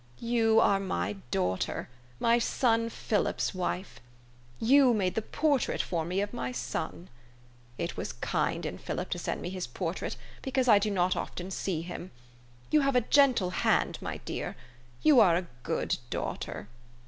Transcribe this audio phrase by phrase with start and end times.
[0.17, 1.87] You are my daughter,
[2.19, 3.99] my son Philip's wife.
[4.59, 7.07] You made the portrait for me of my son.
[7.77, 11.13] It was kind in Philip to send me his portrait, because I do not
[11.53, 12.11] see him very often.
[12.71, 14.55] You have a gentle hand, my dear.
[15.03, 16.67] You are a good daughter."